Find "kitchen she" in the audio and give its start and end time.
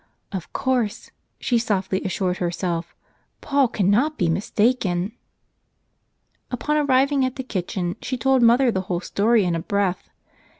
7.43-8.17